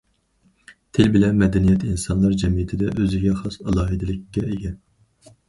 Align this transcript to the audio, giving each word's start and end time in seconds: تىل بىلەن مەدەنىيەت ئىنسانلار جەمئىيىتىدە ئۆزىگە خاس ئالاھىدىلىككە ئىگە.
تىل 0.97 1.11
بىلەن 1.15 1.37
مەدەنىيەت 1.41 1.85
ئىنسانلار 1.89 2.33
جەمئىيىتىدە 2.45 2.89
ئۆزىگە 2.95 3.35
خاس 3.43 3.61
ئالاھىدىلىككە 3.67 4.49
ئىگە. 4.51 4.75